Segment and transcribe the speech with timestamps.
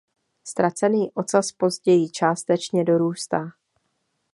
[0.43, 3.49] Ztracený ocas později částečně dorůstá.